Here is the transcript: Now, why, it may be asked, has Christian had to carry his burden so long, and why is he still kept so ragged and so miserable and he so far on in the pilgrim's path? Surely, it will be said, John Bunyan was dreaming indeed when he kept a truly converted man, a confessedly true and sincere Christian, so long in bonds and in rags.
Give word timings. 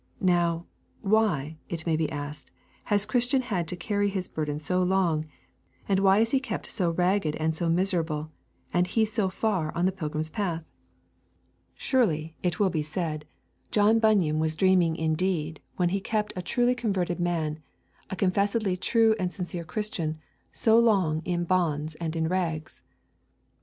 Now, 0.19 0.65
why, 1.01 1.57
it 1.69 1.85
may 1.85 1.95
be 1.95 2.11
asked, 2.11 2.49
has 2.85 3.05
Christian 3.05 3.43
had 3.43 3.67
to 3.67 3.75
carry 3.75 4.09
his 4.09 4.27
burden 4.27 4.59
so 4.59 4.81
long, 4.81 5.27
and 5.87 5.99
why 5.99 6.17
is 6.21 6.31
he 6.31 6.39
still 6.39 6.47
kept 6.49 6.71
so 6.71 6.89
ragged 6.89 7.35
and 7.35 7.53
so 7.53 7.69
miserable 7.69 8.31
and 8.73 8.87
he 8.87 9.05
so 9.05 9.29
far 9.29 9.71
on 9.75 9.81
in 9.81 9.85
the 9.85 9.91
pilgrim's 9.91 10.31
path? 10.31 10.63
Surely, 11.75 12.35
it 12.41 12.59
will 12.59 12.71
be 12.71 12.81
said, 12.81 13.25
John 13.69 13.99
Bunyan 13.99 14.39
was 14.39 14.55
dreaming 14.55 14.95
indeed 14.95 15.61
when 15.75 15.89
he 15.89 16.01
kept 16.01 16.33
a 16.35 16.41
truly 16.41 16.73
converted 16.73 17.19
man, 17.19 17.59
a 18.09 18.15
confessedly 18.15 18.77
true 18.77 19.15
and 19.19 19.31
sincere 19.31 19.63
Christian, 19.63 20.17
so 20.51 20.79
long 20.79 21.21
in 21.25 21.43
bonds 21.43 21.93
and 21.93 22.15
in 22.15 22.27
rags. 22.27 22.81